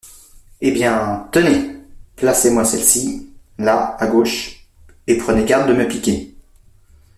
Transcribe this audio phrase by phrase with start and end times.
[0.61, 1.29] Eh bien…
[1.31, 1.75] tenez…
[2.15, 3.29] placez-moi celle-ci…
[3.59, 4.65] là, à gauche…
[5.05, 6.33] et prenez garde de me piquer.